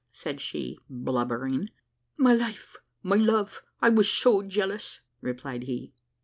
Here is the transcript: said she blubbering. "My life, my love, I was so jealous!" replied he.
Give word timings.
said 0.11 0.41
she 0.41 0.79
blubbering. 0.89 1.69
"My 2.17 2.33
life, 2.33 2.75
my 3.03 3.17
love, 3.17 3.61
I 3.81 3.89
was 3.89 4.09
so 4.09 4.41
jealous!" 4.41 4.99
replied 5.21 5.65
he. 5.65 5.93